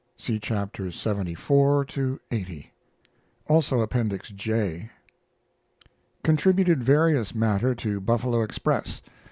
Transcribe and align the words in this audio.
(See 0.17 0.39
Chapters 0.39 0.95
lxxiv 0.95 1.87
to 1.89 2.19
lxxx; 2.31 2.69
also 3.45 3.81
Appendix 3.81 4.29
J.) 4.31 4.89
Contributed 6.23 6.81
various 6.83 7.35
matter 7.35 7.75
to 7.75 7.99
Buffalo 8.01 8.41
Express. 8.41 9.03